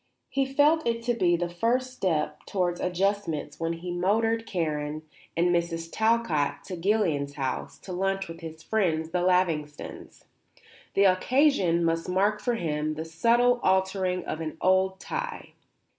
He 0.31 0.51
felt 0.51 0.87
it 0.87 1.03
to 1.03 1.13
be 1.13 1.35
the 1.35 1.47
first 1.47 1.93
step 1.93 2.43
towards 2.47 2.81
adjustments 2.81 3.59
when 3.59 3.73
he 3.73 3.91
motored 3.91 4.47
Karen 4.47 5.03
and 5.37 5.49
Mrs. 5.49 5.89
Talcott 5.91 6.63
to 6.63 6.75
Guillian 6.75 7.31
House 7.31 7.77
to 7.77 7.93
lunch 7.93 8.27
with 8.27 8.39
his 8.39 8.63
friends 8.63 9.11
the 9.11 9.21
Lavingtons. 9.21 10.23
The 10.95 11.03
occasion 11.03 11.85
must 11.85 12.09
mark 12.09 12.41
for 12.41 12.55
him 12.55 12.95
the 12.95 13.05
subtle 13.05 13.59
altering 13.61 14.25
of 14.25 14.41
an 14.41 14.57
old 14.59 14.99
tie. 14.99 15.53